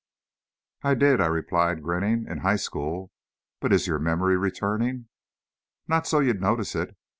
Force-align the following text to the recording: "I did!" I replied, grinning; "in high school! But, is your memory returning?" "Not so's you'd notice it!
"I 0.81 0.95
did!" 0.95 1.21
I 1.21 1.27
replied, 1.27 1.83
grinning; 1.83 2.25
"in 2.27 2.39
high 2.39 2.55
school! 2.55 3.11
But, 3.59 3.71
is 3.71 3.85
your 3.85 3.99
memory 3.99 4.35
returning?" 4.35 5.09
"Not 5.87 6.07
so's 6.07 6.25
you'd 6.25 6.41
notice 6.41 6.73
it! 6.73 6.97